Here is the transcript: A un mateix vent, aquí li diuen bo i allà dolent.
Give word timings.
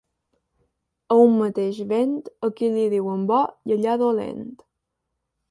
A 1.15 1.17
un 1.25 1.35
mateix 1.41 1.81
vent, 1.91 2.15
aquí 2.49 2.71
li 2.79 2.87
diuen 2.95 3.29
bo 3.33 3.43
i 3.71 3.77
allà 3.77 3.95
dolent. 4.07 4.43